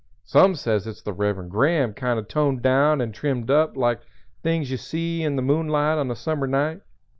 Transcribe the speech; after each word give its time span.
Some 0.23 0.55
says 0.55 0.87
it's 0.87 1.03
the 1.03 1.13
Reverend 1.13 1.51
Graham 1.51 1.93
kind 1.93 2.17
of 2.17 2.27
toned 2.27 2.63
down 2.63 3.01
and 3.01 3.13
trimmed 3.13 3.51
up 3.51 3.77
like 3.77 3.99
things 4.41 4.71
you 4.71 4.77
see 4.77 5.21
in 5.21 5.35
the 5.35 5.43
moonlight 5.43 5.99
on 5.99 6.09
a 6.09 6.15
summer 6.15 6.47
night. 6.47 6.81